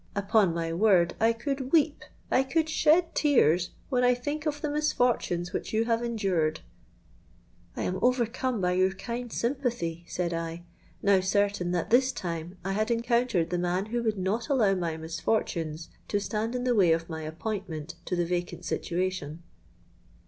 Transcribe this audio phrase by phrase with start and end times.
[0.15, 4.69] Upon my word, I could weep, I could shed tears, when I think of the
[4.71, 10.63] misfortunes which you have endured.'—'I am overcome by your kind sympathy,' said I,
[11.03, 14.97] now certain that this time I had encountered the man who would not allow my
[14.97, 19.43] misfortunes to stand in the way of my appointment to the vacant situation.